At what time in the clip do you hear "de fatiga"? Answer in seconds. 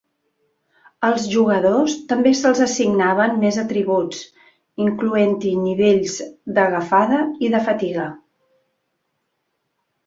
7.57-8.11